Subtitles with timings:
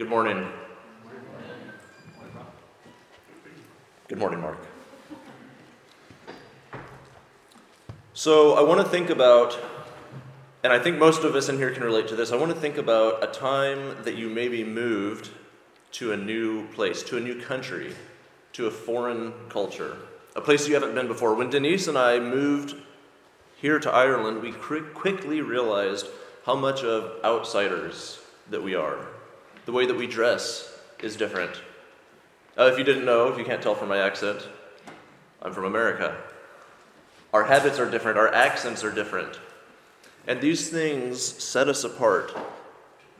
[0.00, 0.48] Good morning.
[4.08, 4.56] Good morning, Mark.
[8.14, 9.58] So, I want to think about,
[10.64, 12.32] and I think most of us in here can relate to this.
[12.32, 15.28] I want to think about a time that you maybe moved
[15.92, 17.94] to a new place, to a new country,
[18.54, 19.98] to a foreign culture,
[20.34, 21.34] a place you haven't been before.
[21.34, 22.74] When Denise and I moved
[23.56, 26.06] here to Ireland, we quickly realized
[26.46, 29.06] how much of outsiders that we are.
[29.66, 30.72] The way that we dress
[31.02, 31.60] is different.
[32.58, 34.48] Uh, if you didn't know, if you can't tell from my accent,
[35.42, 36.16] I'm from America.
[37.32, 39.38] Our habits are different, our accents are different.
[40.26, 42.36] And these things set us apart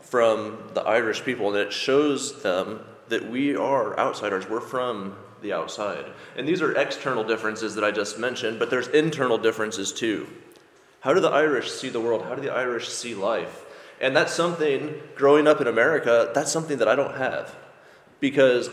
[0.00, 4.48] from the Irish people, and it shows them that we are outsiders.
[4.48, 6.04] We're from the outside.
[6.36, 10.26] And these are external differences that I just mentioned, but there's internal differences too.
[11.00, 12.24] How do the Irish see the world?
[12.24, 13.64] How do the Irish see life?
[14.00, 17.54] And that's something, growing up in America, that's something that I don't have.
[18.18, 18.70] Because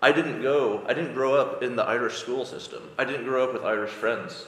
[0.00, 2.90] I didn't go, I didn't grow up in the Irish school system.
[2.98, 4.46] I didn't grow up with Irish friends.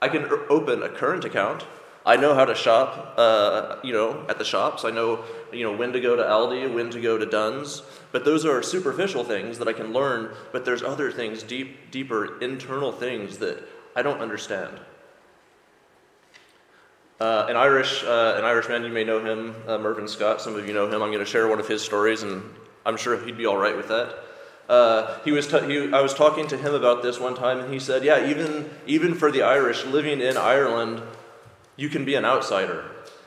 [0.00, 1.64] I can open a current account.
[2.06, 4.84] I know how to shop, uh, you know, at the shops.
[4.84, 7.82] I know, you know, when to go to Aldi, when to go to Dunnes.
[8.12, 10.34] But those are superficial things that I can learn.
[10.52, 13.62] But there's other things, deep, deeper, internal things that
[13.94, 14.80] I don't understand.
[17.20, 20.40] Uh, an Irish, uh, an Irishman, you may know him, uh, Mervyn Scott.
[20.40, 21.02] Some of you know him.
[21.02, 22.42] I'm going to share one of his stories, and
[22.86, 24.18] I'm sure he'd be all right with that.
[24.68, 27.72] Uh, he was t- he, I was talking to him about this one time, and
[27.72, 31.02] he said, "Yeah, even even for the Irish living in Ireland,
[31.74, 32.84] you can be an outsider."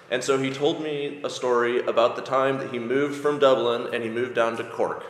[0.10, 3.94] And so he told me a story about the time that he moved from Dublin
[3.94, 5.06] and he moved down to Cork.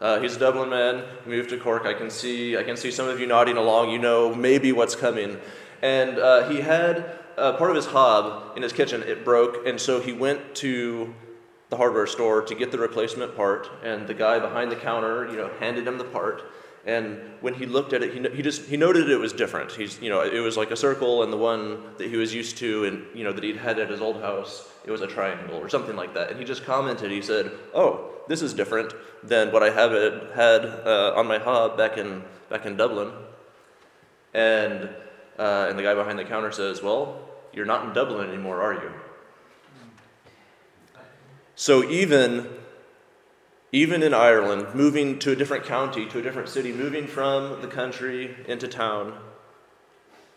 [0.00, 1.04] Uh, he's a Dublin man.
[1.26, 1.86] Moved to Cork.
[1.86, 3.90] I can see I can see some of you nodding along.
[3.90, 5.38] You know maybe what's coming.
[5.82, 9.80] And uh, he had uh, part of his hob in his kitchen, it broke, and
[9.80, 11.14] so he went to
[11.70, 15.36] the hardware store to get the replacement part, and the guy behind the counter, you
[15.36, 16.42] know, handed him the part.
[16.86, 19.72] And when he looked at it, he, he just he noted it was different.
[19.72, 22.58] He's you know it was like a circle, and the one that he was used
[22.58, 25.56] to, and you know that he'd had at his old house, it was a triangle
[25.56, 26.30] or something like that.
[26.30, 27.10] And he just commented.
[27.10, 28.92] He said, "Oh, this is different
[29.22, 29.92] than what I have
[30.34, 33.12] had uh, on my hob back in back in Dublin."
[34.34, 34.90] And
[35.38, 37.20] uh, and the guy behind the counter says, Well,
[37.52, 38.92] you're not in Dublin anymore, are you?
[41.56, 42.48] So even,
[43.70, 47.68] even in Ireland, moving to a different county, to a different city, moving from the
[47.68, 49.16] country into town,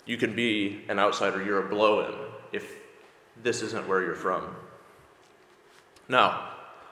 [0.05, 1.43] you can be an outsider.
[1.43, 2.13] You're a blow in
[2.53, 2.71] if
[3.43, 4.55] this isn't where you're from.
[6.07, 6.49] Now,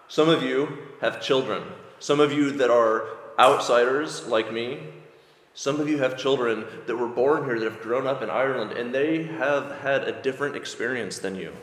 [0.07, 1.63] some of you have children.
[1.99, 3.07] Some of you that are
[3.39, 4.79] outsiders like me
[5.55, 8.73] some of you have children that were born here that have grown up in Ireland,
[8.73, 11.53] and they have had a different experience than you.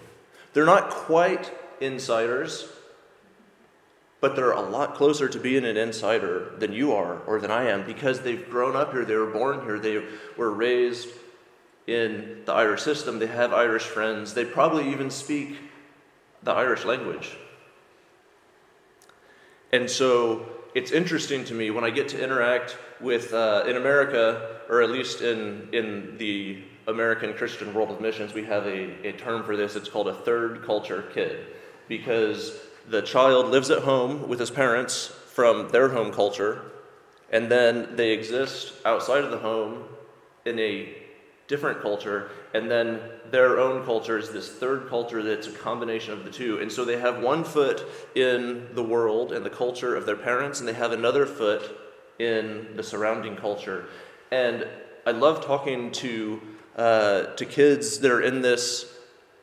[0.55, 2.67] They're not quite insiders,
[4.21, 7.69] but they're a lot closer to being an insider than you are or than I
[7.69, 10.03] am because they've grown up here, they were born here, they
[10.39, 11.09] were raised
[11.87, 15.59] in the Irish system, they have Irish friends, they probably even speak
[16.43, 17.37] the Irish language.
[19.71, 24.59] And so it's interesting to me when I get to interact with, uh, in America,
[24.69, 29.13] or at least in, in the American Christian world of missions, we have a, a
[29.13, 29.77] term for this.
[29.77, 31.47] It's called a third culture kid
[31.89, 32.59] because
[32.89, 36.63] the child lives at home with his parents from their home culture,
[37.31, 39.85] and then they exist outside of the home
[40.45, 40.95] in a
[41.49, 46.25] different culture, and then their own culture is this third culture that's a combination of
[46.25, 46.59] the two.
[46.59, 50.61] And so they have one foot in the world and the culture of their parents,
[50.61, 51.79] and they have another foot
[52.19, 53.87] in the surrounding culture.
[54.31, 54.67] And
[55.07, 56.41] I love talking to
[56.77, 58.91] uh, to kids that are in this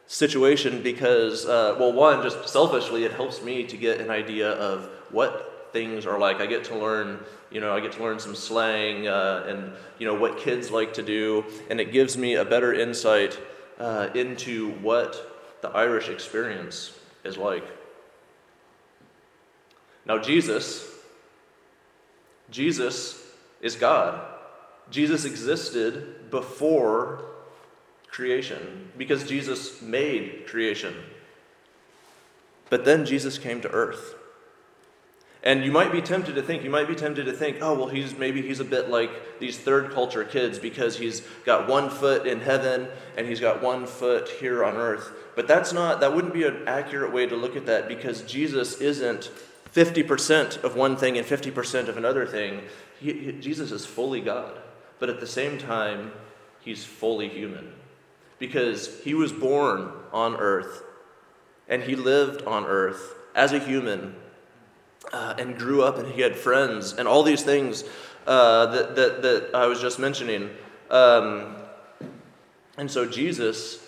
[0.08, 4.90] situation because, uh, well, one, just selfishly, it helps me to get an idea of
[5.12, 6.38] what things are like.
[6.42, 7.20] I get to learn
[7.52, 10.94] you know, I get to learn some slang uh, and, you know, what kids like
[10.94, 13.40] to do, and it gives me a better insight
[13.80, 17.66] uh, into what the Irish experience is like.
[20.06, 20.89] Now, Jesus,
[22.52, 23.24] Jesus
[23.62, 24.22] is God.
[24.90, 27.26] Jesus existed before
[28.08, 30.96] creation because Jesus made creation.
[32.70, 34.16] But then Jesus came to earth.
[35.42, 37.88] And you might be tempted to think, you might be tempted to think, oh, well,
[37.88, 42.28] he's maybe he's a bit like these third culture kids because he's got one foot
[42.28, 45.10] in heaven and he's got one foot here on earth.
[45.38, 48.82] But that's not, that wouldn't be an accurate way to look at that because Jesus
[48.82, 49.32] isn't
[49.74, 52.62] 50% of one thing and 50% of another thing.
[53.00, 54.60] He, he, Jesus is fully God,
[55.00, 56.12] but at the same time,
[56.60, 57.74] he's fully human
[58.40, 60.84] because he was born on earth
[61.68, 64.16] and he lived on earth as a human
[65.14, 67.84] uh, and grew up and he had friends and all these things
[68.28, 70.50] uh, that, that, that I was just mentioning.
[70.90, 71.56] Um,
[72.78, 73.86] and so Jesus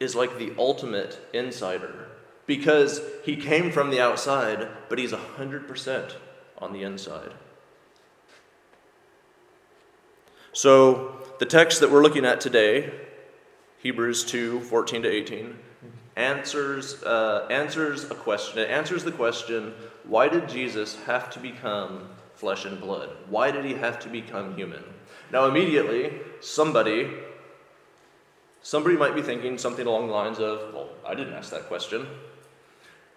[0.00, 2.07] is like the ultimate insider
[2.48, 6.12] because he came from the outside, but he's 100%
[6.56, 7.34] on the inside.
[10.52, 12.90] So, the text that we're looking at today,
[13.80, 15.58] Hebrews 2 14 to 18,
[16.16, 18.58] answers, uh, answers a question.
[18.58, 19.74] It answers the question
[20.04, 23.10] why did Jesus have to become flesh and blood?
[23.28, 24.82] Why did he have to become human?
[25.30, 27.10] Now, immediately, somebody
[28.62, 32.06] somebody might be thinking something along the lines of, well, I didn't ask that question.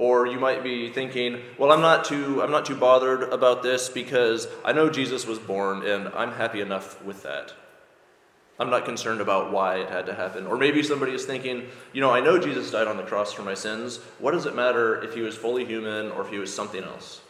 [0.02, 3.88] Or you might be thinking, well, I'm not too I'm not too bothered about this
[3.88, 7.54] because I know Jesus was born and I'm happy enough with that.
[8.58, 10.48] I'm not concerned about why it had to happen.
[10.48, 13.44] Or maybe somebody is thinking, you know, I know Jesus died on the cross for
[13.44, 13.98] my sins.
[14.18, 17.22] What does it matter if he was fully human or if he was something else?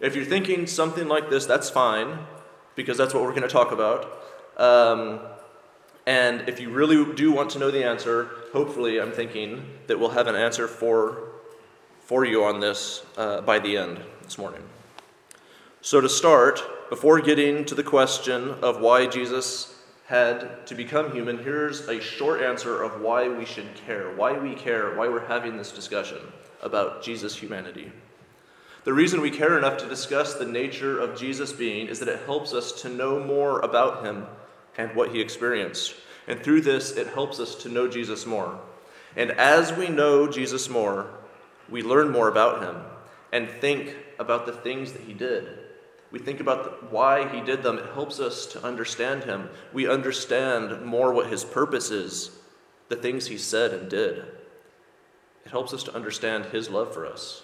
[0.00, 2.18] If you're thinking something like this, that's fine,
[2.76, 4.22] because that's what we're going to talk about.
[4.56, 5.20] Um,
[6.06, 10.10] and if you really do want to know the answer, hopefully, I'm thinking that we'll
[10.10, 11.33] have an answer for
[12.04, 14.62] for you on this uh, by the end this morning.
[15.80, 21.42] So, to start, before getting to the question of why Jesus had to become human,
[21.42, 25.56] here's a short answer of why we should care, why we care, why we're having
[25.56, 26.18] this discussion
[26.62, 27.90] about Jesus' humanity.
[28.84, 32.26] The reason we care enough to discuss the nature of Jesus' being is that it
[32.26, 34.26] helps us to know more about him
[34.76, 35.94] and what he experienced.
[36.28, 38.58] And through this, it helps us to know Jesus more.
[39.16, 41.06] And as we know Jesus more,
[41.70, 42.76] we learn more about him
[43.32, 45.58] and think about the things that he did.
[46.10, 47.78] We think about the, why he did them.
[47.78, 49.48] It helps us to understand him.
[49.72, 52.30] We understand more what his purpose is,
[52.88, 54.18] the things he said and did.
[55.44, 57.42] It helps us to understand his love for us,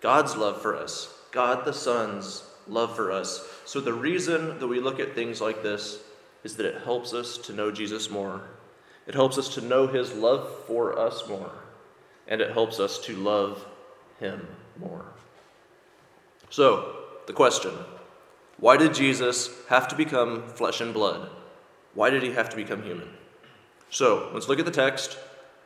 [0.00, 3.44] God's love for us, God the Son's love for us.
[3.64, 5.98] So, the reason that we look at things like this
[6.44, 8.42] is that it helps us to know Jesus more.
[9.06, 11.63] It helps us to know his love for us more
[12.28, 13.64] and it helps us to love
[14.20, 14.46] Him
[14.78, 15.04] more.
[16.50, 17.72] So, the question
[18.58, 21.28] why did Jesus have to become flesh and blood?
[21.94, 23.08] Why did he have to become human?
[23.90, 25.18] So, let's look at the text.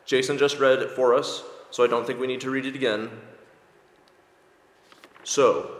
[0.05, 2.75] Jason just read it for us, so I don't think we need to read it
[2.75, 3.09] again.
[5.23, 5.79] So,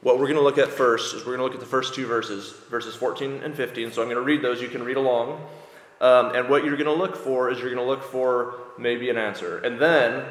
[0.00, 1.94] what we're going to look at first is we're going to look at the first
[1.94, 3.92] two verses, verses 14 and 15.
[3.92, 4.62] So I'm going to read those.
[4.62, 5.46] You can read along.
[6.00, 9.10] Um, and what you're going to look for is you're going to look for maybe
[9.10, 9.58] an answer.
[9.58, 10.24] And then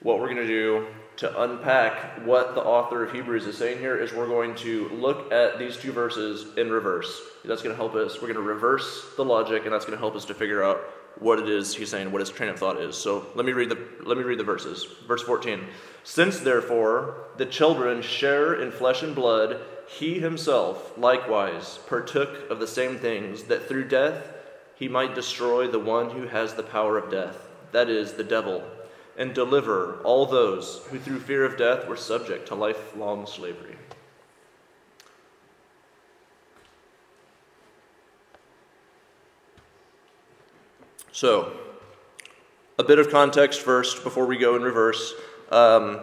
[0.00, 0.86] what we're going to do
[1.16, 5.30] to unpack what the author of Hebrews is saying here is we're going to look
[5.30, 7.20] at these two verses in reverse.
[7.44, 8.14] That's going to help us.
[8.14, 10.80] We're going to reverse the logic, and that's going to help us to figure out
[11.18, 12.96] what it is he's saying, what his train of thought is.
[12.96, 14.86] So let me read the let me read the verses.
[15.06, 15.66] Verse 14.
[16.04, 22.66] Since therefore the children share in flesh and blood, he himself likewise partook of the
[22.66, 24.26] same things, that through death
[24.82, 28.64] he might destroy the one who has the power of death, that is, the devil,
[29.16, 33.76] and deliver all those who through fear of death were subject to lifelong slavery.
[41.12, 41.52] So,
[42.76, 45.14] a bit of context first before we go in reverse.
[45.52, 46.00] Um,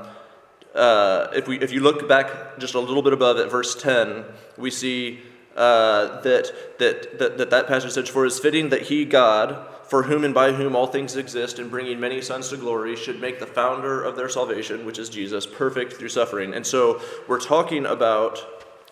[0.73, 4.23] uh, if, we, if you look back just a little bit above at verse 10,
[4.57, 5.19] we see
[5.59, 9.67] uh, that, that, that, that that passage says, For it is fitting that he, God,
[9.83, 13.19] for whom and by whom all things exist, and bringing many sons to glory, should
[13.19, 16.53] make the founder of their salvation, which is Jesus, perfect through suffering.
[16.53, 18.39] And so we're talking about,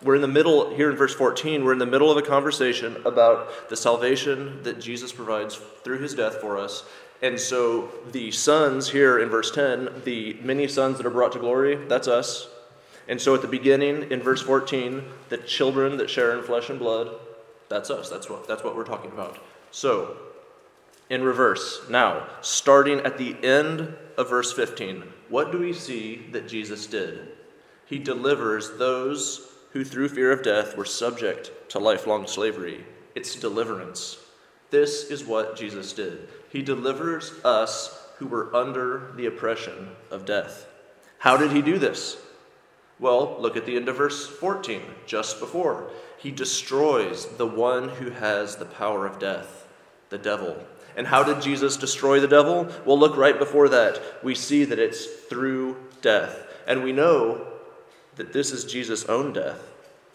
[0.02, 2.96] we're in the middle, here in verse 14, we're in the middle of a conversation
[3.06, 6.84] about the salvation that Jesus provides through his death for us.
[7.22, 11.38] And so the sons here in verse 10, the many sons that are brought to
[11.38, 12.48] glory, that's us.
[13.08, 16.78] And so at the beginning, in verse 14, the children that share in flesh and
[16.78, 17.18] blood,
[17.68, 18.10] that's us.
[18.10, 19.38] That's what, that's what we're talking about.
[19.70, 20.16] So,
[21.08, 26.48] in reverse, now, starting at the end of verse 15, what do we see that
[26.48, 27.28] Jesus did?
[27.86, 32.84] He delivers those who, through fear of death, were subject to lifelong slavery.
[33.14, 34.18] It's deliverance.
[34.70, 36.28] This is what Jesus did.
[36.50, 40.66] He delivers us who were under the oppression of death.
[41.18, 42.18] How did he do this?
[43.00, 45.90] Well, look at the end of verse 14, just before.
[46.18, 49.68] He destroys the one who has the power of death,
[50.10, 50.56] the devil.
[50.96, 52.68] And how did Jesus destroy the devil?
[52.84, 54.00] Well, look right before that.
[54.24, 56.44] We see that it's through death.
[56.66, 57.46] And we know
[58.16, 59.60] that this is Jesus' own death.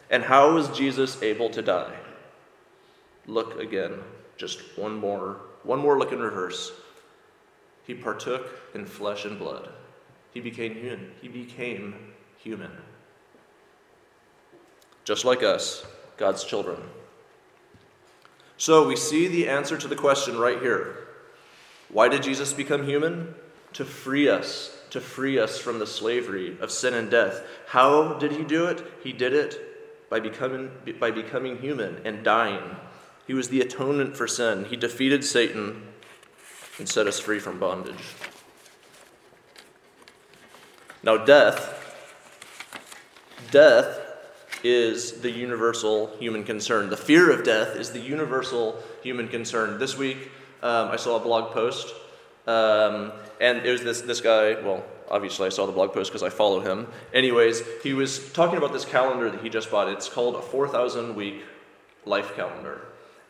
[0.10, 1.96] And how was Jesus able to die?
[3.26, 4.00] Look again,
[4.36, 6.74] just one more, one more look in reverse.
[7.88, 9.70] He partook in flesh and blood.
[10.34, 11.12] He became human.
[11.22, 12.13] He became
[12.44, 12.72] human.
[15.06, 15.86] Just like us,
[16.18, 16.82] God's children.
[18.58, 20.98] So we see the answer to the question right here.
[21.90, 23.36] Why did Jesus become human?
[23.74, 27.44] To free us, to free us from the slavery of sin and death.
[27.68, 28.84] How did he do it?
[29.04, 32.76] He did it by becoming, by becoming human and dying.
[33.26, 34.66] He was the atonement for sin.
[34.66, 35.88] He defeated Satan
[36.78, 38.16] and set us free from bondage.
[41.04, 41.83] Now, death,
[43.54, 44.00] death
[44.64, 46.90] is the universal human concern.
[46.90, 49.78] The fear of death is the universal human concern.
[49.78, 50.32] This week,
[50.64, 51.94] um, I saw a blog post,
[52.48, 56.24] um, and it was this, this guy, well, obviously I saw the blog post because
[56.24, 56.88] I follow him.
[57.14, 59.88] Anyways, he was talking about this calendar that he just bought.
[59.88, 61.44] It's called a 4,000 week
[62.06, 62.82] life calendar.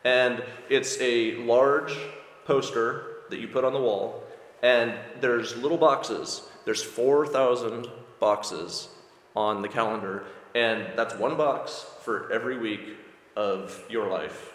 [0.05, 1.97] And it's a large
[2.45, 4.23] poster that you put on the wall,
[4.61, 6.43] and there's little boxes.
[6.63, 7.87] There's 4,000
[8.21, 8.87] boxes
[9.35, 10.23] on the calendar,
[10.55, 12.97] and that's one box for every week
[13.35, 14.53] of your life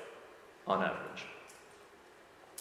[0.66, 1.24] on average.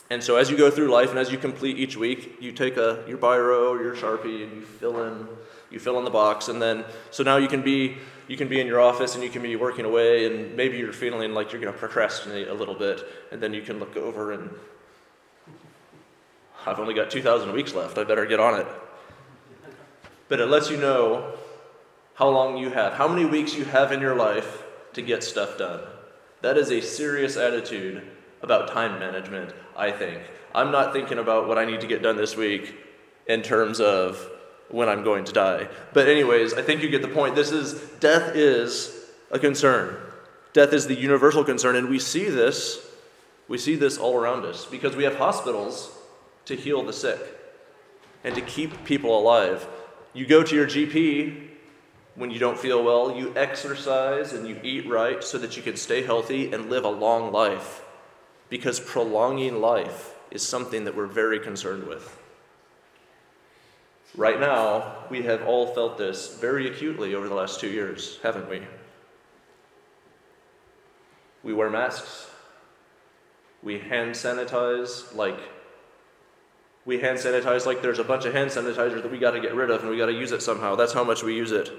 [0.09, 2.77] And so as you go through life and as you complete each week, you take
[2.77, 5.27] a your biro or your Sharpie and you fill in
[5.69, 7.97] you fill in the box and then so now you can be
[8.29, 10.93] you can be in your office and you can be working away and maybe you're
[10.93, 14.31] feeling like you're going to procrastinate a little bit and then you can look over
[14.31, 14.49] and
[16.65, 17.97] I've only got 2,000 weeks left.
[17.97, 18.67] I better get on it.
[20.27, 21.33] But it lets you know
[22.17, 25.57] how long you have, how many weeks you have in your life to get stuff
[25.57, 25.79] done.
[26.41, 28.01] That is a serious attitude
[28.41, 30.23] about time management, I think.
[30.55, 32.75] I'm not thinking about what I need to get done this week
[33.27, 34.29] in terms of
[34.69, 35.67] when I'm going to die.
[35.93, 37.35] But, anyways, I think you get the point.
[37.35, 39.95] This is death is a concern.
[40.53, 42.83] Death is the universal concern, and we see this.
[43.47, 45.91] We see this all around us because we have hospitals
[46.45, 47.19] to heal the sick
[48.23, 49.67] and to keep people alive.
[50.15, 51.46] You go to your GP
[52.17, 55.77] when you don't feel well, you exercise and you eat right so that you can
[55.77, 57.83] stay healthy and live a long life.
[58.49, 62.19] Because prolonging life is something that we're very concerned with.
[64.15, 68.49] Right now, we have all felt this very acutely over the last two years, haven't
[68.49, 68.61] we?
[71.43, 72.31] We wear masks.
[73.61, 75.39] We hand sanitize like
[76.83, 79.53] we hand sanitize like there's a bunch of hand sanitizer that we got to get
[79.53, 80.75] rid of and we got to use it somehow.
[80.75, 81.69] That's how much we use it.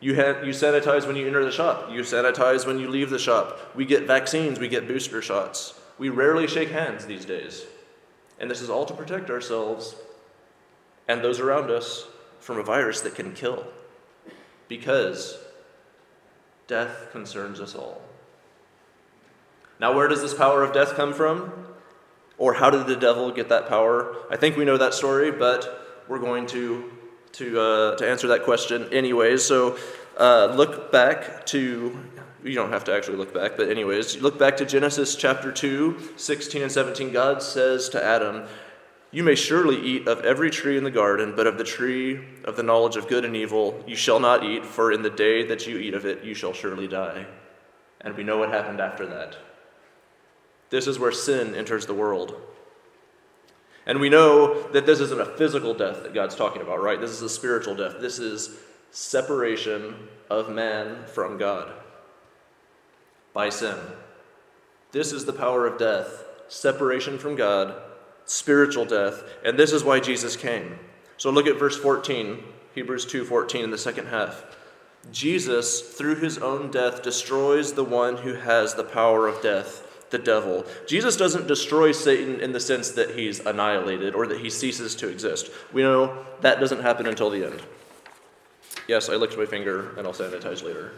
[0.00, 1.90] You, you sanitize when you enter the shop.
[1.90, 3.58] You sanitize when you leave the shop.
[3.74, 5.78] We get vaccines, we get booster shots.
[5.98, 7.64] We rarely shake hands these days.
[8.38, 9.94] And this is all to protect ourselves
[11.06, 12.06] and those around us
[12.38, 13.66] from a virus that can kill.
[14.68, 15.36] Because
[16.66, 18.00] death concerns us all.
[19.80, 21.66] Now, where does this power of death come from?
[22.38, 24.16] Or how did the devil get that power?
[24.30, 26.90] I think we know that story, but we're going to,
[27.32, 29.44] to, uh, to answer that question anyways.
[29.44, 29.78] So
[30.16, 31.98] uh, look back to,
[32.44, 36.12] you don't have to actually look back, but anyways, look back to Genesis chapter 2,
[36.16, 37.12] 16 and 17.
[37.12, 38.44] God says to Adam,
[39.12, 42.56] You may surely eat of every tree in the garden, but of the tree of
[42.56, 45.66] the knowledge of good and evil you shall not eat, for in the day that
[45.66, 47.26] you eat of it you shall surely die.
[48.00, 49.36] And we know what happened after that.
[50.70, 52.40] This is where sin enters the world.
[53.86, 57.00] And we know that this isn't a physical death that God's talking about, right?
[57.00, 57.96] This is a spiritual death.
[58.00, 58.58] This is
[58.90, 61.72] separation of man from God
[63.32, 63.76] by sin.
[64.92, 67.80] This is the power of death separation from God,
[68.24, 70.78] spiritual death, and this is why Jesus came.
[71.16, 72.42] So look at verse 14,
[72.74, 74.44] Hebrews 2:14 in the second half.
[75.12, 80.18] Jesus through his own death destroys the one who has the power of death the
[80.18, 80.64] devil.
[80.86, 85.08] Jesus doesn't destroy Satan in the sense that he's annihilated or that he ceases to
[85.08, 85.50] exist.
[85.72, 87.62] We know that doesn't happen until the end.
[88.88, 90.92] Yes, I licked my finger and I'll sanitize later.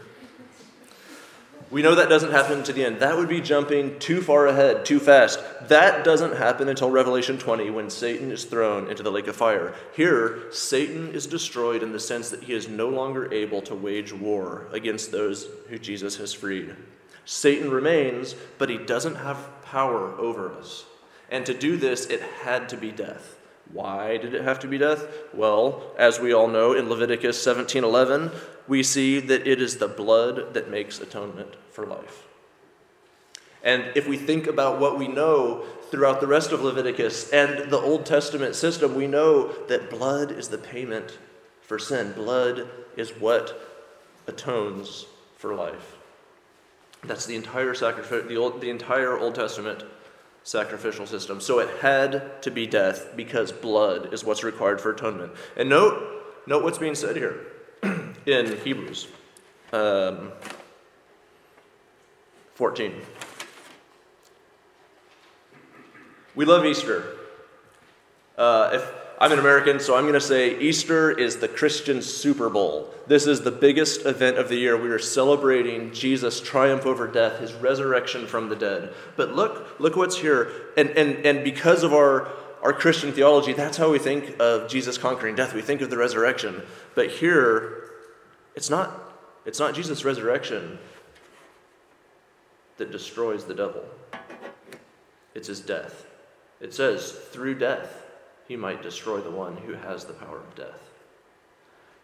[1.73, 2.99] We know that doesn't happen to the end.
[2.99, 5.39] That would be jumping too far ahead, too fast.
[5.69, 9.73] That doesn't happen until Revelation 20 when Satan is thrown into the lake of fire.
[9.95, 14.13] Here, Satan is destroyed in the sense that he is no longer able to wage
[14.13, 16.75] war against those who Jesus has freed.
[17.25, 20.85] Satan remains, but he doesn't have power over us.
[21.29, 23.39] And to do this, it had to be death.
[23.71, 25.07] Why did it have to be death?
[25.33, 28.31] Well, as we all know in Leviticus 17:11,
[28.67, 32.27] we see that it is the blood that makes atonement for life.
[33.63, 37.79] And if we think about what we know throughout the rest of Leviticus and the
[37.79, 41.17] Old Testament system, we know that blood is the payment
[41.61, 42.11] for sin.
[42.11, 43.59] Blood is what
[44.27, 45.05] atones
[45.37, 45.92] for life.
[47.05, 49.83] That's the entire sacrifice, the, Old, the entire Old Testament
[50.43, 51.39] sacrificial system.
[51.41, 55.33] So it had to be death because blood is what's required for atonement.
[55.57, 57.47] And note, note what's being said here
[58.25, 59.07] in Hebrews
[59.73, 60.31] um,
[62.55, 62.93] 14.
[66.35, 67.17] We love Easter.
[68.37, 72.49] Uh, if I'm an American, so I'm going to say Easter is the Christian Super
[72.49, 72.93] Bowl.
[73.07, 74.75] This is the biggest event of the year.
[74.75, 78.93] We are celebrating Jesus' triumph over death, his resurrection from the dead.
[79.15, 80.51] But look, look what's here.
[80.75, 82.27] And, and, and because of our,
[82.61, 85.53] our Christian theology, that's how we think of Jesus conquering death.
[85.53, 86.61] We think of the resurrection.
[86.93, 87.91] But here,
[88.55, 88.91] it's not,
[89.45, 90.79] it's not Jesus' resurrection
[92.75, 93.85] that destroys the devil,
[95.33, 96.07] it's his death.
[96.59, 98.02] It says, through death
[98.47, 100.91] he might destroy the one who has the power of death.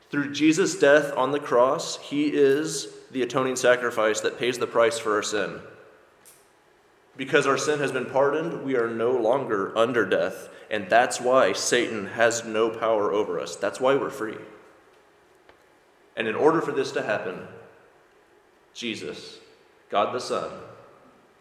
[0.10, 4.98] Through Jesus' death on the cross, he is the atoning sacrifice that pays the price
[4.98, 5.60] for our sin.
[7.16, 11.54] Because our sin has been pardoned, we are no longer under death, and that's why
[11.54, 13.56] Satan has no power over us.
[13.56, 14.38] That's why we're free.
[16.16, 17.48] And in order for this to happen,
[18.74, 19.40] Jesus,
[19.90, 20.52] God the Son,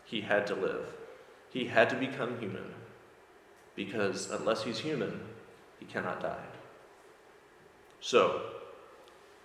[0.04, 0.86] he had to live.
[1.50, 2.74] He had to become human
[3.78, 5.20] because unless he's human,
[5.78, 6.44] he cannot die.
[8.00, 8.42] So,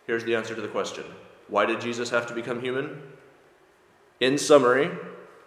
[0.07, 1.05] here's the answer to the question
[1.47, 3.03] Why did Jesus have to become human?
[4.19, 4.89] In summary,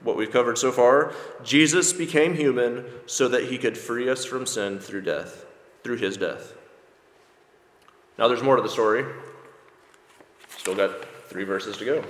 [0.03, 1.13] what we've covered so far,
[1.43, 5.45] Jesus became human so that he could free us from sin through death,
[5.83, 6.55] through his death.
[8.19, 9.05] Now, there's more to the story.
[10.59, 10.93] Still got
[11.29, 12.05] three verses to go.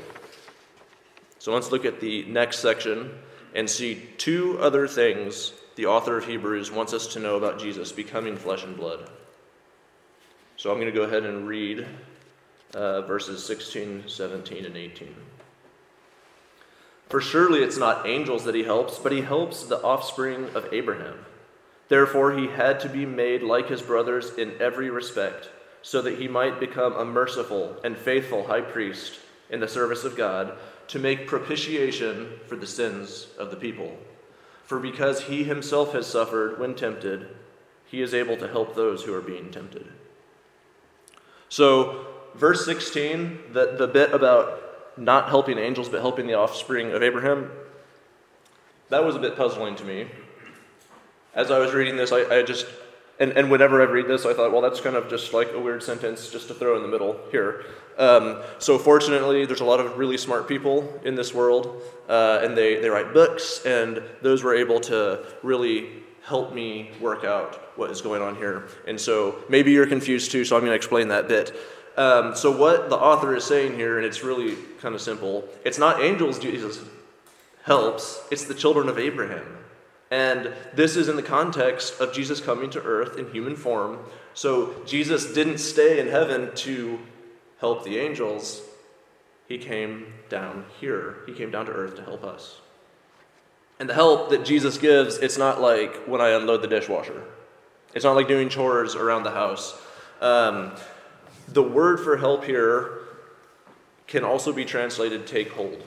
[1.38, 3.12] So let's look at the next section
[3.54, 7.92] and see two other things the author of Hebrews wants us to know about Jesus
[7.92, 9.08] becoming flesh and blood.
[10.56, 11.86] So I'm going to go ahead and read
[12.74, 15.14] uh, verses 16, 17, and 18.
[17.10, 21.18] For surely it's not angels that he helps, but he helps the offspring of Abraham.
[21.88, 25.50] Therefore, he had to be made like his brothers in every respect,
[25.82, 29.20] so that he might become a merciful and faithful high priest
[29.50, 30.54] in the service of God
[30.88, 33.96] to make propitiation for the sins of the people.
[34.66, 37.28] For because he himself has suffered when tempted,
[37.86, 39.86] he is able to help those who are being tempted.
[41.48, 47.02] So, verse 16, the, the bit about not helping angels but helping the offspring of
[47.02, 47.50] Abraham,
[48.88, 50.08] that was a bit puzzling to me.
[51.32, 52.66] As I was reading this, I, I just
[53.18, 55.58] and, and whenever I read this, I thought, well, that's kind of just like a
[55.58, 57.64] weird sentence just to throw in the middle here.
[57.96, 62.56] Um, so, fortunately, there's a lot of really smart people in this world, uh, and
[62.56, 67.90] they, they write books, and those were able to really help me work out what
[67.90, 68.68] is going on here.
[68.86, 71.56] And so, maybe you're confused too, so I'm going to explain that bit.
[71.96, 75.78] Um, so, what the author is saying here, and it's really kind of simple it's
[75.78, 76.80] not angels Jesus
[77.62, 79.56] helps, it's the children of Abraham.
[80.10, 83.98] And this is in the context of Jesus coming to earth in human form.
[84.34, 86.98] So Jesus didn't stay in heaven to
[87.58, 88.62] help the angels,
[89.48, 91.18] he came down here.
[91.26, 92.60] He came down to earth to help us.
[93.78, 97.22] And the help that Jesus gives, it's not like when I unload the dishwasher,
[97.94, 99.80] it's not like doing chores around the house.
[100.20, 100.72] Um,
[101.48, 102.98] the word for help here
[104.06, 105.82] can also be translated take hold.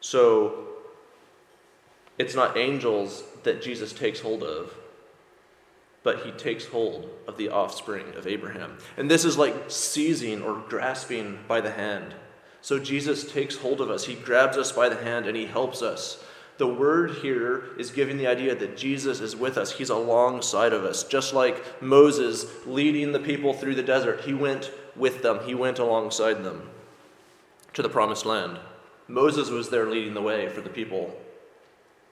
[0.00, 0.67] So
[2.18, 4.74] it's not angels that Jesus takes hold of,
[6.02, 8.78] but he takes hold of the offspring of Abraham.
[8.96, 12.14] And this is like seizing or grasping by the hand.
[12.60, 15.80] So Jesus takes hold of us, he grabs us by the hand, and he helps
[15.80, 16.24] us.
[16.58, 19.70] The word here is giving the idea that Jesus is with us.
[19.70, 21.04] He's alongside of us.
[21.04, 25.78] Just like Moses leading the people through the desert, he went with them, he went
[25.78, 26.68] alongside them
[27.74, 28.58] to the promised land.
[29.06, 31.16] Moses was there leading the way for the people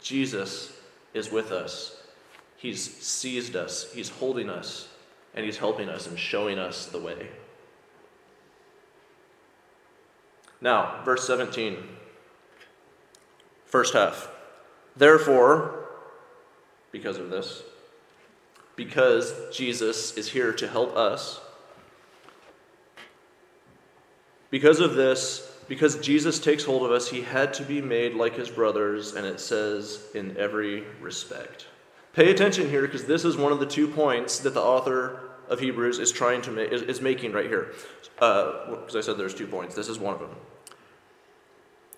[0.07, 0.73] Jesus
[1.15, 1.97] is with us.
[2.57, 4.87] He's seized us, He's holding us,
[5.35, 7.27] and He's helping us and showing us the way.
[10.61, 11.77] Now, verse 17,
[13.65, 14.31] first half.
[14.97, 15.89] Therefore,
[16.93, 17.65] because of this,
[18.77, 21.41] because Jesus is here to help us,
[24.51, 28.37] because of this, because Jesus takes hold of us, he had to be made like
[28.37, 31.67] his brothers, and it says, in every respect.
[32.13, 35.61] Pay attention here because this is one of the two points that the author of
[35.61, 37.73] Hebrews is trying to make, is, is making right here.
[38.15, 39.75] Because uh, I said there's two points.
[39.75, 40.35] This is one of them.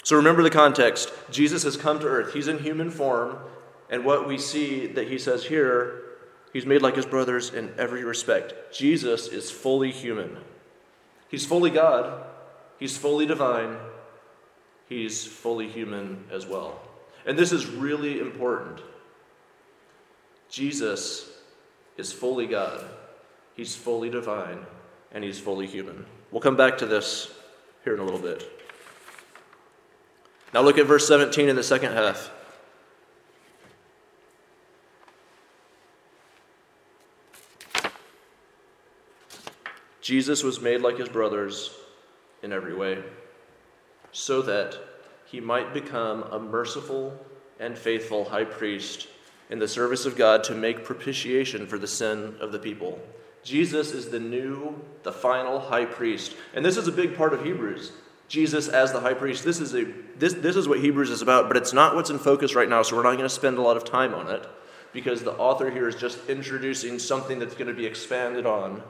[0.02, 1.12] So remember the context.
[1.30, 2.32] Jesus has come to earth.
[2.32, 3.38] He's in human form,
[3.90, 6.02] and what we see that he says here,
[6.52, 8.54] he's made like his brothers in every respect.
[8.72, 10.38] Jesus is fully human.
[11.28, 12.24] He's fully God,
[12.78, 13.76] He's fully divine,
[14.88, 16.80] he's fully human as well.
[17.26, 18.80] And this is really important.
[20.48, 21.30] Jesus
[21.96, 22.84] is fully God,
[23.54, 24.60] He's fully divine,
[25.12, 26.06] and He's fully human.
[26.30, 27.30] We'll come back to this
[27.84, 28.50] here in a little bit.
[30.54, 32.30] Now look at verse 17 in the second half.
[40.00, 41.70] Jesus was made like his brothers
[42.42, 43.02] in every way,
[44.12, 44.78] so that
[45.24, 47.18] he might become a merciful
[47.60, 49.08] and faithful high priest
[49.50, 53.00] in the service of God to make propitiation for the sin of the people.
[53.42, 56.34] Jesus is the new, the final high priest.
[56.54, 57.92] And this is a big part of Hebrews.
[58.28, 59.44] Jesus as the high priest.
[59.44, 59.86] This is, a,
[60.18, 62.82] this, this is what Hebrews is about, but it's not what's in focus right now,
[62.82, 64.46] so we're not going to spend a lot of time on it
[64.92, 68.82] because the author here is just introducing something that's going to be expanded on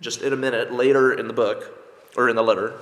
[0.00, 1.79] just in a minute later in the book
[2.16, 2.74] or in the letter.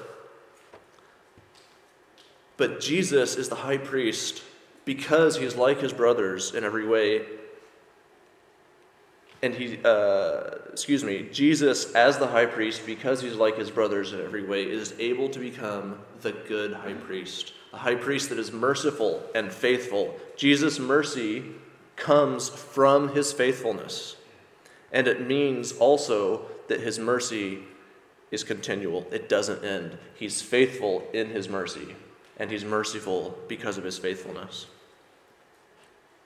[2.56, 4.42] But Jesus is the high priest
[4.84, 7.24] because he's like his brothers in every way.
[9.40, 14.12] And he, uh, excuse me, Jesus, as the high priest, because he's like his brothers
[14.12, 18.38] in every way, is able to become the good high priest, a high priest that
[18.38, 20.16] is merciful and faithful.
[20.36, 21.44] Jesus' mercy
[21.94, 24.16] comes from his faithfulness.
[24.92, 27.60] And it means also that his mercy
[28.30, 29.98] is continual, it doesn't end.
[30.14, 31.96] He's faithful in his mercy,
[32.36, 34.66] and he's merciful because of his faithfulness.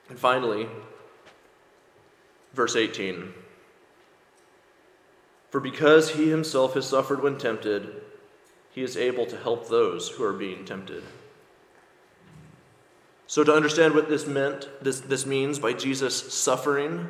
[0.09, 0.67] And finally,
[2.53, 3.33] verse 18
[5.49, 8.01] For because he himself has suffered when tempted,
[8.71, 11.03] he is able to help those who are being tempted.
[13.27, 17.07] So, to understand what this meant, this, this means by Jesus suffering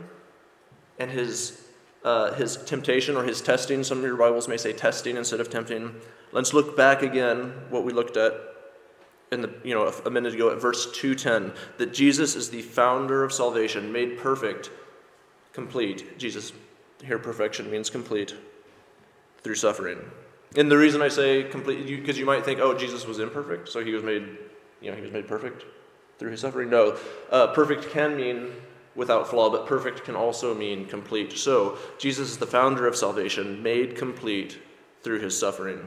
[0.99, 1.62] and his,
[2.03, 5.49] uh, his temptation or his testing, some of your Bibles may say testing instead of
[5.49, 5.95] tempting.
[6.31, 8.33] Let's look back again what we looked at
[9.31, 13.23] in the, you know, a minute ago at verse 210 that Jesus is the founder
[13.23, 14.69] of salvation, made perfect,
[15.53, 16.17] complete.
[16.17, 16.53] Jesus,
[17.03, 18.35] here perfection means complete
[19.41, 19.99] through suffering.
[20.55, 23.69] And the reason I say complete, because you, you, might think, oh, Jesus was imperfect,
[23.69, 24.27] so he was made,
[24.81, 25.65] you know, he was made perfect
[26.19, 26.69] through his suffering.
[26.69, 26.97] No,
[27.31, 28.51] uh, perfect can mean
[28.95, 31.37] without flaw, but perfect can also mean complete.
[31.37, 34.59] So Jesus is the founder of salvation, made complete
[35.01, 35.85] through his suffering.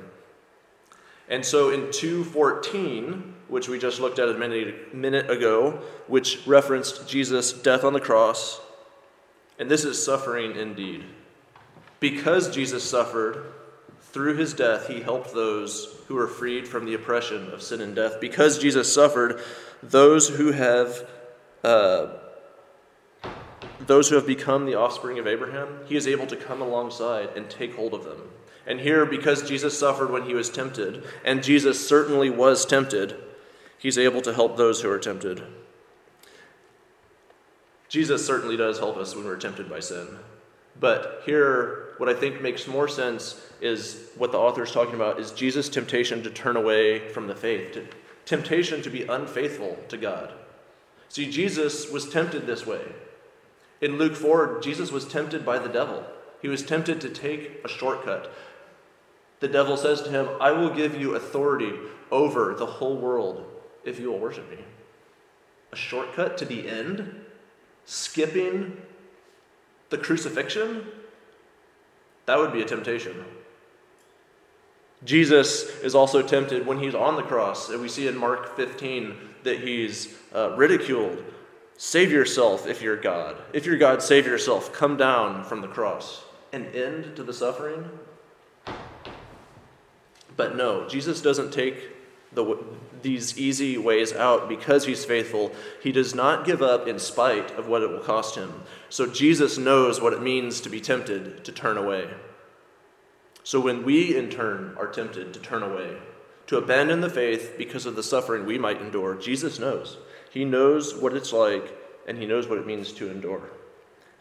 [1.29, 7.09] And so in 214, which we just looked at a minute, minute ago, which referenced
[7.09, 8.61] Jesus' death on the cross,
[9.59, 11.05] and this is suffering indeed.
[11.99, 13.53] Because Jesus suffered,
[14.01, 17.95] through his death, he helped those who were freed from the oppression of sin and
[17.95, 18.21] death.
[18.21, 19.41] Because Jesus suffered,
[19.83, 21.09] those who have
[21.65, 22.09] uh,
[23.81, 27.51] those who have become the offspring of Abraham, he is able to come alongside and
[27.51, 28.31] take hold of them.
[28.67, 33.17] And here, because Jesus suffered when he was tempted, and Jesus certainly was tempted,
[33.79, 35.43] he's able to help those who are tempted.
[37.89, 40.09] Jesus certainly does help us when we're tempted by sin.
[40.79, 45.21] But here, what I think makes more sense is what the author is talking about
[45.21, 47.87] is Jesus' temptation to turn away from the faith, to,
[48.25, 50.33] temptation to be unfaithful to God.
[51.09, 52.83] See, Jesus was tempted this way.
[53.81, 56.05] In Luke 4, Jesus was tempted by the devil.
[56.41, 58.33] He was tempted to take a shortcut,
[59.41, 61.73] the devil says to him, I will give you authority
[62.11, 63.45] over the whole world
[63.85, 64.59] if you will worship me.
[65.73, 67.25] A shortcut to the end?
[67.85, 68.81] Skipping
[69.91, 70.87] the crucifixion?
[72.25, 73.25] That would be a temptation.
[75.05, 79.15] Jesus is also tempted when he's on the cross, and we see in Mark 15
[79.45, 81.23] that he's uh, ridiculed.
[81.77, 83.37] Save yourself if you're God.
[83.53, 84.73] If you're God, save yourself.
[84.73, 86.25] Come down from the cross.
[86.53, 87.91] An end to the suffering?
[90.37, 91.77] But no, Jesus doesn't take
[92.33, 92.59] the,
[93.03, 95.53] these easy ways out because he's faithful.
[95.83, 98.63] He does not give up in spite of what it will cost him.
[98.89, 102.09] So Jesus knows what it means to be tempted to turn away.
[103.43, 105.97] So when we, in turn, are tempted to turn away,
[106.49, 109.99] to abandon the faith because of the suffering we might endure, Jesus knows.
[110.37, 111.75] He knows what it's like,
[112.07, 113.49] and he knows what it means to endure.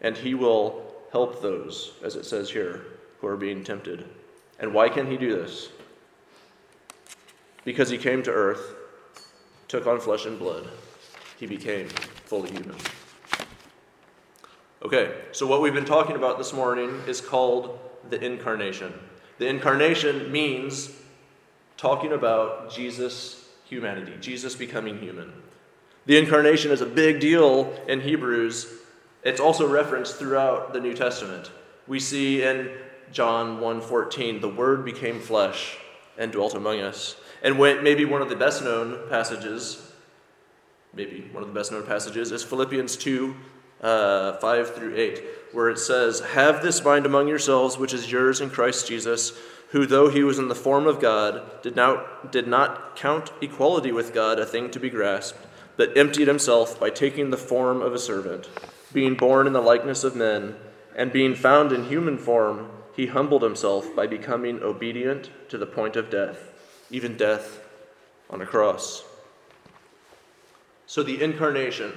[0.00, 2.86] And he will help those, as it says here,
[3.20, 4.06] who are being tempted.
[4.58, 5.68] And why can he do this?
[7.66, 8.76] Because he came to earth,
[9.68, 10.66] took on flesh and blood,
[11.38, 11.90] he became
[12.24, 12.76] fully human.
[14.82, 18.90] Okay, so what we've been talking about this morning is called the incarnation.
[19.36, 20.92] The incarnation means
[21.76, 25.30] talking about Jesus' humanity, Jesus becoming human.
[26.06, 28.72] The incarnation is a big deal in Hebrews.
[29.22, 31.50] It's also referenced throughout the New Testament.
[31.86, 32.70] We see in
[33.12, 35.78] John 1:14, the word became flesh
[36.16, 37.16] and dwelt among us.
[37.42, 39.86] And maybe one of the best known passages
[40.96, 43.36] maybe one of the best known passages, is Philippians 2
[43.82, 48.40] uh, 5 through 8, where it says, Have this mind among yourselves, which is yours
[48.40, 49.32] in Christ Jesus,
[49.70, 53.92] who, though he was in the form of God, did not, did not count equality
[53.92, 55.45] with God a thing to be grasped,
[55.76, 58.48] but emptied himself by taking the form of a servant,
[58.92, 60.56] being born in the likeness of men,
[60.94, 65.96] and being found in human form, he humbled himself by becoming obedient to the point
[65.96, 66.50] of death,
[66.90, 67.60] even death
[68.30, 69.04] on a cross.
[70.86, 71.92] So the incarnation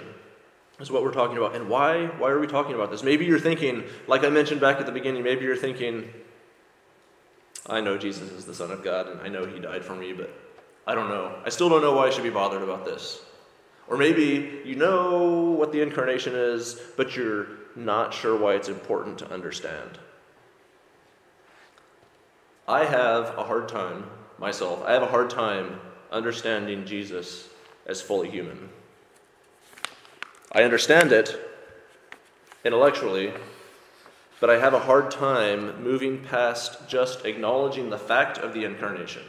[0.80, 1.56] is what we're talking about.
[1.56, 2.08] And why?
[2.08, 3.04] Why are we talking about this?
[3.04, 6.12] Maybe you're thinking, like I mentioned back at the beginning, maybe you're thinking,
[7.68, 10.12] I know Jesus is the Son of God and I know He died for me,
[10.12, 10.34] but
[10.88, 11.36] I don't know.
[11.46, 13.22] I still don't know why I should be bothered about this.
[13.90, 19.18] Or maybe you know what the incarnation is, but you're not sure why it's important
[19.20, 19.98] to understand.
[22.68, 24.06] I have a hard time,
[24.38, 25.80] myself, I have a hard time
[26.12, 27.50] understanding Jesus
[27.88, 28.70] as fully human.
[30.52, 31.40] I understand it
[32.64, 33.34] intellectually,
[34.40, 39.24] but I have a hard time moving past just acknowledging the fact of the incarnation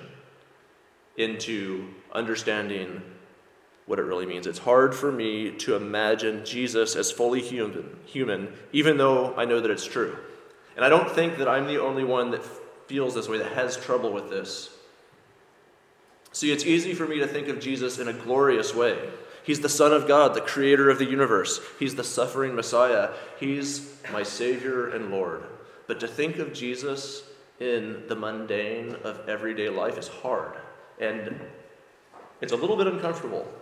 [1.16, 3.02] into understanding
[3.90, 4.46] what it really means.
[4.46, 9.60] It's hard for me to imagine Jesus as fully human, human, even though I know
[9.60, 10.16] that it's true.
[10.76, 12.44] And I don't think that I'm the only one that
[12.86, 14.70] feels this way, that has trouble with this.
[16.30, 18.96] See, it's easy for me to think of Jesus in a glorious way.
[19.42, 21.60] He's the Son of God, the creator of the universe.
[21.80, 23.10] He's the suffering Messiah.
[23.40, 25.42] He's my Savior and Lord.
[25.88, 27.24] But to think of Jesus
[27.58, 30.52] in the mundane of everyday life is hard.
[31.00, 31.40] And
[32.40, 33.52] it's a little bit uncomfortable.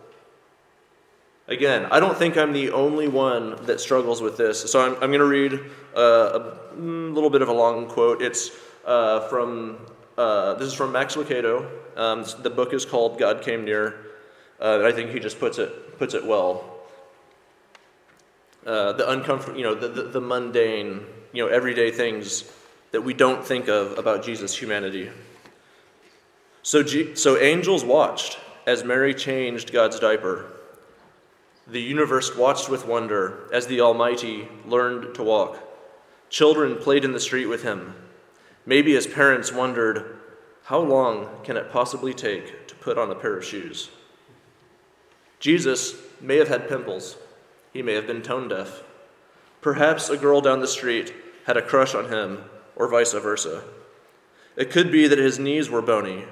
[1.49, 4.71] Again, I don't think I'm the only one that struggles with this.
[4.71, 5.55] So I'm, I'm going to read
[5.97, 6.41] uh, a
[6.77, 8.21] mm, little bit of a long quote.
[8.21, 8.51] It's
[8.85, 9.79] uh, from,
[10.19, 11.67] uh, this is from Max Lucado.
[11.97, 13.97] Um, the book is called God Came Near.
[14.61, 16.79] Uh, I think he just puts it puts it well.
[18.67, 22.45] Uh, the uncomfortable, you know, the, the, the mundane, you know, everyday things
[22.91, 25.11] that we don't think of about Jesus' humanity.
[26.63, 30.58] So, G- so angels watched as Mary changed God's diaper.
[31.71, 35.59] The universe watched with wonder as the Almighty learned to walk.
[36.31, 37.95] Children played in the street with him.
[38.65, 40.17] Maybe his parents wondered,
[40.65, 43.91] how long can it possibly take to put on a pair of shoes?
[45.41, 47.17] Jesus may have had pimples.
[47.73, 48.83] He may have been tone deaf.
[49.61, 51.13] Perhaps a girl down the street
[51.47, 52.45] had a crush on him,
[52.77, 53.63] or vice versa.
[54.57, 56.25] It could be that his knees were bony.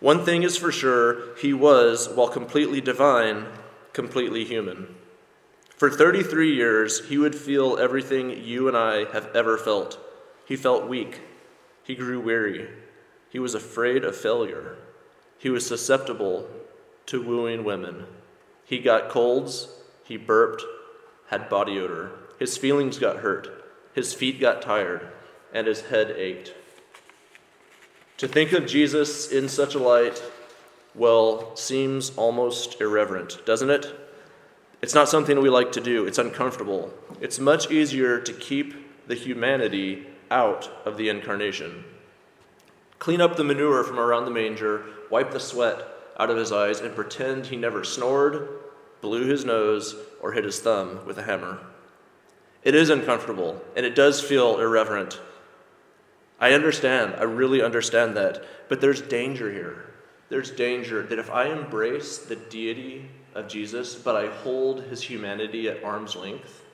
[0.00, 3.46] One thing is for sure he was, while completely divine,
[3.94, 4.94] completely human.
[5.76, 9.98] For 33 years, he would feel everything you and I have ever felt.
[10.46, 11.22] He felt weak.
[11.82, 12.68] He grew weary.
[13.30, 14.76] He was afraid of failure.
[15.38, 16.48] He was susceptible
[17.06, 18.06] to wooing women.
[18.64, 19.68] He got colds,
[20.04, 20.62] he burped,
[21.28, 22.12] had body odor.
[22.38, 23.48] His feelings got hurt,
[23.94, 25.08] his feet got tired,
[25.52, 26.54] and his head ached.
[28.18, 30.22] To think of Jesus in such a light,
[30.94, 33.86] well, seems almost irreverent, doesn't it?
[34.80, 36.92] It's not something we like to do, it's uncomfortable.
[37.20, 41.84] It's much easier to keep the humanity out of the incarnation.
[42.98, 45.82] Clean up the manure from around the manger, wipe the sweat
[46.18, 48.48] out of his eyes and pretend he never snored,
[49.00, 51.58] blew his nose, or hit his thumb with a hammer.
[52.62, 55.20] It is uncomfortable, and it does feel irreverent.
[56.40, 59.93] I understand, I really understand that, but there's danger here.
[60.28, 65.68] There's danger that if I embrace the deity of Jesus, but I hold his humanity
[65.68, 66.64] at arm's length,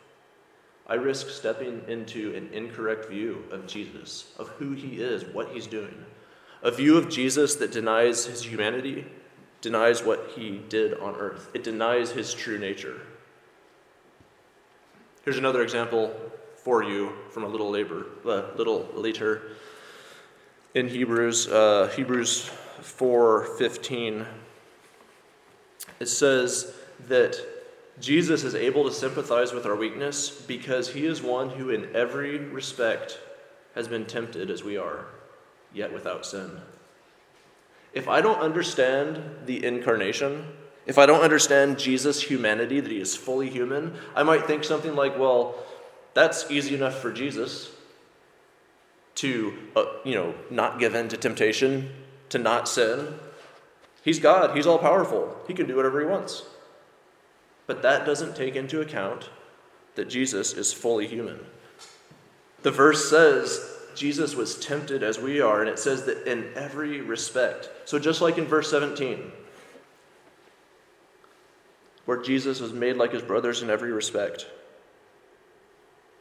[0.86, 5.66] I risk stepping into an incorrect view of Jesus, of who he is, what he's
[5.66, 5.94] doing.
[6.62, 9.06] A view of Jesus that denies his humanity
[9.60, 13.00] denies what he did on earth, it denies his true nature.
[15.22, 16.14] Here's another example
[16.56, 19.42] for you from a little labor, little later
[20.74, 22.50] in Hebrews, uh, Hebrews
[22.82, 24.26] 4:15.
[25.98, 26.74] It says
[27.08, 27.36] that
[28.00, 32.38] Jesus is able to sympathize with our weakness because he is one who in every
[32.38, 33.18] respect
[33.74, 35.06] has been tempted as we are,
[35.72, 36.60] yet without sin
[37.92, 40.46] if I don't understand the incarnation,
[40.86, 44.94] if I don't understand Jesus' humanity, that he is fully human, I might think something
[44.94, 45.54] like, well,
[46.14, 47.70] that's easy enough for Jesus
[49.16, 51.90] to, uh, you know, not give in to temptation,
[52.30, 53.14] to not sin.
[54.02, 56.44] He's God, he's all powerful, he can do whatever he wants.
[57.66, 59.28] But that doesn't take into account
[59.94, 61.38] that Jesus is fully human.
[62.62, 63.64] The verse says
[63.94, 67.68] Jesus was tempted as we are, and it says that in every respect.
[67.84, 69.32] So, just like in verse 17,
[72.06, 74.46] where Jesus was made like his brothers in every respect.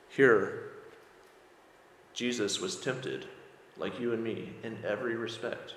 [0.09, 0.71] Here,
[2.13, 3.25] Jesus was tempted
[3.77, 5.73] like you and me in every respect.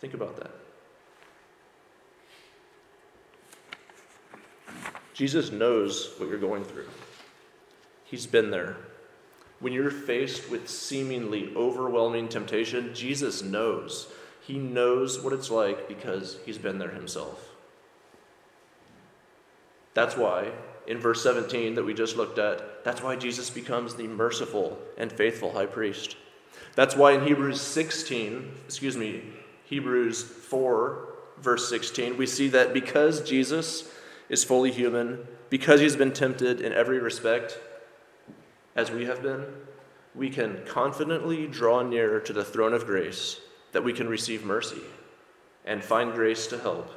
[0.00, 0.50] Think about that.
[5.12, 6.88] Jesus knows what you're going through.
[8.04, 8.76] He's been there.
[9.60, 14.10] When you're faced with seemingly overwhelming temptation, Jesus knows.
[14.40, 17.50] He knows what it's like because he's been there himself.
[19.92, 20.50] That's why,
[20.86, 25.12] in verse 17 that we just looked at, that's why Jesus becomes the merciful and
[25.12, 26.16] faithful high priest.
[26.74, 29.22] That's why in Hebrews 16, excuse me,
[29.70, 33.88] Hebrews 4, verse 16, we see that because Jesus
[34.28, 37.56] is fully human, because he's been tempted in every respect,
[38.74, 39.44] as we have been,
[40.12, 43.38] we can confidently draw near to the throne of grace
[43.70, 44.82] that we can receive mercy
[45.64, 46.90] and find grace to help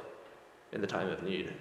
[0.72, 1.52] in the time of need.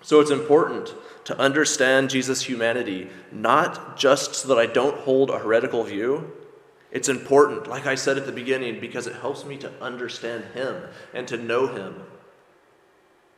[0.00, 5.40] So it's important to understand Jesus' humanity, not just so that I don't hold a
[5.40, 6.30] heretical view.
[6.94, 10.80] It's important, like I said at the beginning, because it helps me to understand Him
[11.12, 12.04] and to know Him,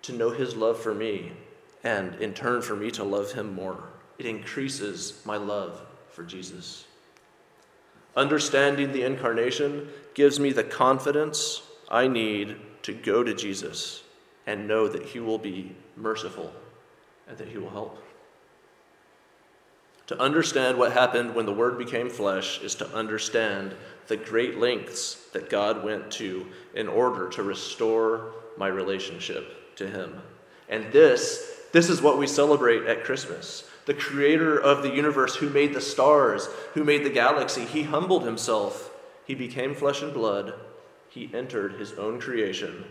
[0.02, 1.32] to know His love for me,
[1.82, 3.82] and in turn for me to love Him more.
[4.18, 6.84] It increases my love for Jesus.
[8.14, 14.02] Understanding the incarnation gives me the confidence I need to go to Jesus
[14.46, 16.52] and know that He will be merciful
[17.26, 18.05] and that He will help.
[20.08, 23.74] To understand what happened when the Word became flesh is to understand
[24.06, 30.22] the great lengths that God went to in order to restore my relationship to Him.
[30.68, 33.68] And this, this is what we celebrate at Christmas.
[33.86, 38.24] The creator of the universe, who made the stars, who made the galaxy, he humbled
[38.24, 38.90] himself.
[39.26, 40.54] He became flesh and blood.
[41.08, 42.84] He entered his own creation.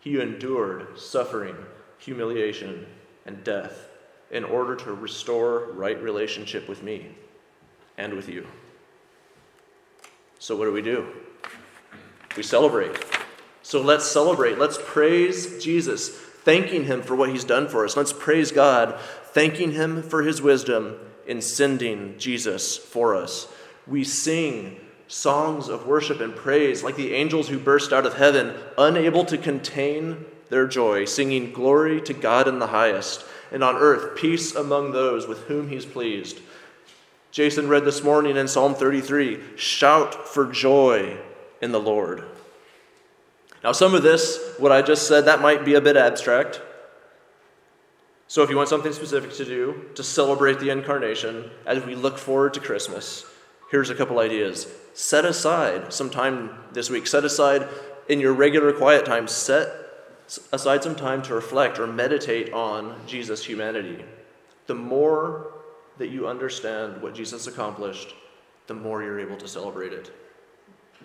[0.00, 1.56] He endured suffering,
[1.98, 2.86] humiliation,
[3.24, 3.88] and death
[4.32, 7.14] in order to restore right relationship with me
[7.98, 8.46] and with you.
[10.38, 11.06] So, what do we do?
[12.36, 13.04] We celebrate.
[13.62, 14.58] So, let's celebrate.
[14.58, 17.96] Let's praise Jesus, thanking him for what he's done for us.
[17.96, 23.46] Let's praise God, thanking him for his wisdom in sending Jesus for us.
[23.86, 28.56] We sing songs of worship and praise like the angels who burst out of heaven,
[28.78, 34.16] unable to contain their joy, singing glory to God in the highest, and on earth
[34.16, 36.40] peace among those with whom he's pleased.
[37.30, 41.16] Jason read this morning in Psalm 33 Shout for joy
[41.60, 42.24] in the Lord.
[43.64, 46.60] Now, some of this, what I just said, that might be a bit abstract.
[48.26, 52.18] So, if you want something specific to do to celebrate the incarnation as we look
[52.18, 53.24] forward to Christmas,
[53.70, 54.66] here's a couple ideas.
[54.94, 57.06] Set aside some time this week.
[57.06, 57.68] Set aside
[58.08, 59.81] in your regular quiet time, set
[60.52, 64.04] aside some time to reflect or meditate on Jesus' humanity.
[64.66, 65.52] The more
[65.98, 68.14] that you understand what Jesus accomplished,
[68.66, 70.12] the more you're able to celebrate it.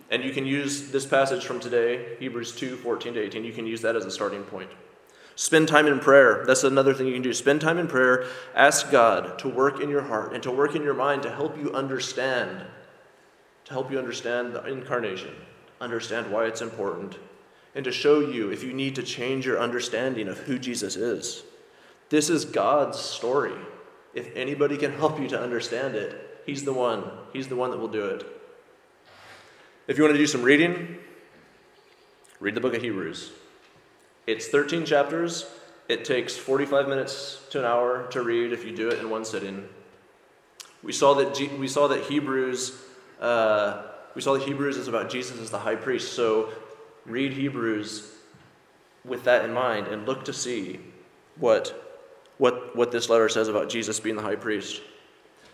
[0.10, 3.66] And you can use this passage from today, Hebrews 2 14 to 18, you can
[3.66, 4.70] use that as a starting point.
[5.36, 6.44] Spend time in prayer.
[6.48, 7.34] That's another thing you can do.
[7.34, 8.26] Spend time in prayer.
[8.56, 11.56] Ask God to work in your heart and to work in your mind to help
[11.58, 12.66] you understand,
[13.66, 15.36] to help you understand the incarnation,
[15.80, 17.18] understand why it's important,
[17.78, 21.44] and to show you if you need to change your understanding of who Jesus is.
[22.10, 23.54] This is God's story.
[24.16, 27.04] If anybody can help you to understand it, He's the one.
[27.34, 28.26] He's the one that will do it.
[29.88, 30.98] If you want to do some reading,
[32.40, 33.32] read the book of Hebrews.
[34.26, 35.46] It's 13 chapters.
[35.88, 39.24] It takes 45 minutes to an hour to read if you do it in one
[39.24, 39.70] sitting.
[40.82, 42.76] We saw that, G- we saw that Hebrews.
[43.22, 43.84] Uh,
[44.16, 46.14] we saw that Hebrews is about Jesus as the high priest.
[46.14, 46.52] So
[47.08, 48.12] read Hebrews
[49.06, 50.80] with that in mind and look to see
[51.38, 51.98] what,
[52.38, 54.82] what, what this letter says about Jesus being the high priest.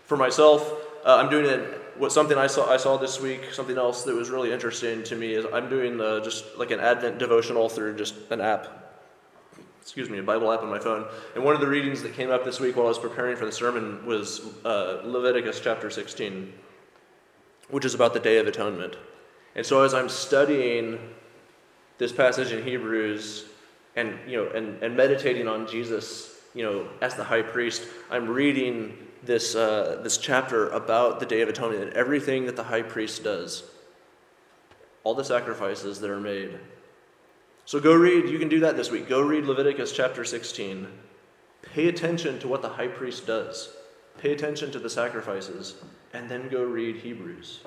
[0.04, 0.70] For myself,
[1.04, 1.80] uh, I'm doing it.
[1.96, 5.14] What something I saw I saw this week, something else that was really interesting to
[5.14, 8.80] me is I'm doing the, just like an Advent devotional through just an app.
[9.80, 11.06] Excuse me, a Bible app on my phone.
[11.34, 13.44] And one of the readings that came up this week while I was preparing for
[13.44, 16.52] the sermon was uh, Leviticus chapter 16,
[17.68, 18.96] which is about the Day of Atonement.
[19.54, 20.98] And so as I'm studying
[21.98, 23.46] this passage in Hebrews
[23.96, 28.28] and, you know, and, and meditating on Jesus, you know, as the high priest, I'm
[28.28, 32.82] reading this, uh, this chapter about the Day of Atonement and everything that the high
[32.82, 33.64] priest does,
[35.04, 36.58] all the sacrifices that are made.
[37.66, 39.08] So go read, you can do that this week.
[39.08, 40.88] Go read Leviticus chapter 16.
[41.62, 43.74] Pay attention to what the high priest does,
[44.18, 45.74] pay attention to the sacrifices,
[46.12, 47.60] and then go read Hebrews,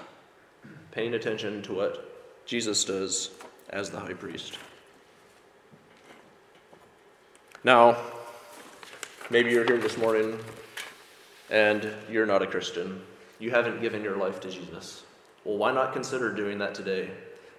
[0.91, 3.31] paying attention to what Jesus does
[3.69, 4.57] as the high priest.
[7.63, 7.97] Now,
[9.29, 10.39] maybe you're here this morning
[11.49, 13.01] and you're not a Christian.
[13.39, 15.03] You haven't given your life to Jesus.
[15.43, 17.09] Well, why not consider doing that today?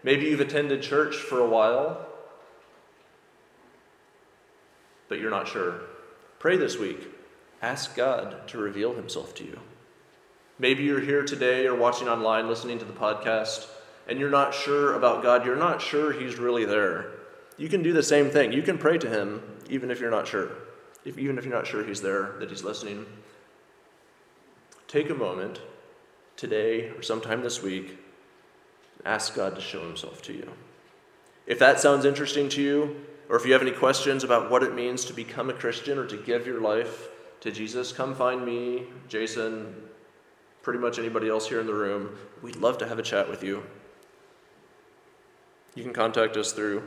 [0.03, 2.07] Maybe you've attended church for a while,
[5.09, 5.81] but you're not sure.
[6.39, 7.09] Pray this week.
[7.61, 9.59] Ask God to reveal himself to you.
[10.59, 13.67] Maybe you're here today or watching online, listening to the podcast,
[14.09, 15.45] and you're not sure about God.
[15.45, 17.11] You're not sure He's really there.
[17.57, 18.53] You can do the same thing.
[18.53, 20.51] You can pray to Him even if you're not sure.
[21.05, 23.07] If, even if you're not sure He's there, that He's listening.
[24.87, 25.61] Take a moment
[26.37, 27.99] today or sometime this week,
[29.05, 30.51] ask God to show Himself to you.
[31.47, 32.97] If that sounds interesting to you,
[33.29, 36.07] or if you have any questions about what it means to become a Christian or
[36.07, 37.09] to give your life
[37.41, 39.75] to Jesus, come find me, Jason,
[40.63, 42.17] pretty much anybody else here in the room.
[42.43, 43.63] We'd love to have a chat with you.
[45.79, 46.83] You can contact us through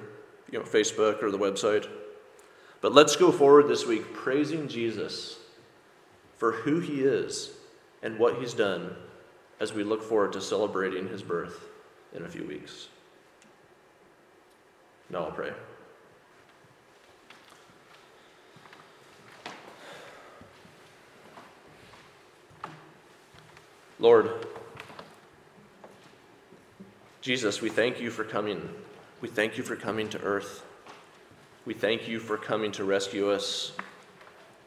[0.52, 1.88] you know, Facebook or the website.
[2.82, 5.40] But let's go forward this week praising Jesus
[6.36, 7.52] for who he is
[8.04, 8.94] and what he's done
[9.62, 11.70] as we look forward to celebrating his birth
[12.14, 12.90] in a few weeks.
[15.10, 15.54] Now I'll pray.
[24.00, 24.48] Lord,
[27.22, 28.68] Jesus, we thank you for coming.
[29.22, 30.64] We thank you for coming to earth.
[31.66, 33.74] We thank you for coming to rescue us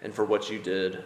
[0.01, 1.03] and for what you did.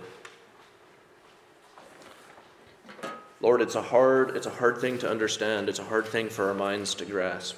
[3.40, 5.70] Lord, it's a hard it's a hard thing to understand.
[5.70, 7.56] It's a hard thing for our minds to grasp.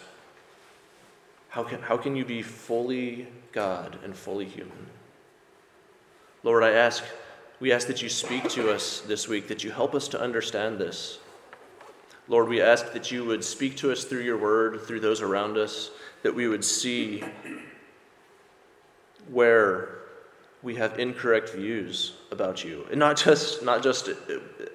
[1.49, 4.87] How can, how can you be fully God and fully human?
[6.45, 7.03] Lord, I ask
[7.59, 10.79] we ask that you speak to us this week, that you help us to understand
[10.79, 11.19] this.
[12.31, 15.59] Lord, we ask that you would speak to us through your word, through those around
[15.59, 15.91] us,
[16.23, 17.23] that we would see
[19.29, 19.99] where
[20.63, 22.87] we have incorrect views about you.
[22.91, 24.09] And not just, not just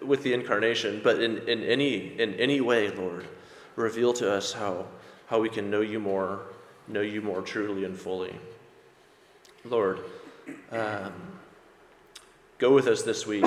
[0.02, 3.26] with the incarnation, but in, in, any, in any way, Lord.
[3.76, 4.86] Reveal to us how,
[5.28, 6.42] how we can know you more,
[6.88, 8.36] know you more truly and fully.
[9.64, 10.00] Lord,
[10.72, 11.14] um,
[12.58, 13.44] Go with us this week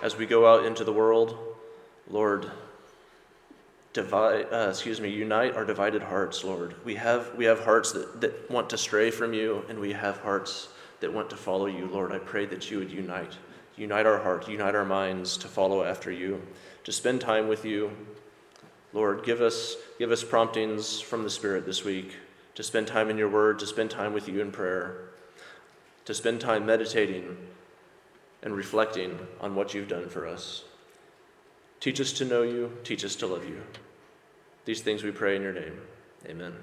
[0.00, 1.36] as we go out into the world.
[2.08, 2.52] Lord,
[3.94, 6.74] divide, uh, excuse me, unite our divided hearts, Lord.
[6.84, 10.18] We have, we have hearts that, that want to stray from you, and we have
[10.18, 10.68] hearts
[11.00, 12.12] that want to follow you, Lord.
[12.12, 13.38] I pray that you would unite.
[13.76, 16.42] Unite our heart, unite our minds to follow after you,
[16.82, 17.90] to spend time with you.
[18.92, 22.16] Lord, give us, give us promptings from the Spirit this week
[22.54, 25.08] to spend time in your word, to spend time with you in prayer,
[26.04, 27.36] to spend time meditating
[28.42, 30.64] and reflecting on what you've done for us.
[31.84, 33.60] Teach us to know you, teach us to love you.
[34.64, 35.78] These things we pray in your name.
[36.26, 36.54] Amen.